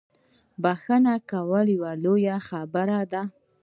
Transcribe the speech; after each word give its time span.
بخښنه 0.63 1.13
کول 1.31 1.67
لویه 2.03 2.37
خبره 2.47 2.99
ده 3.11 3.21